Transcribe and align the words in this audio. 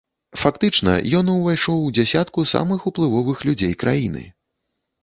Фактычна, 0.43 0.95
ён 1.19 1.29
увайшоў 1.35 1.77
у 1.83 1.93
дзясятку 1.99 2.47
самых 2.55 2.79
уплывовых 2.93 3.37
людзей 3.51 3.73
краіны. 3.87 4.31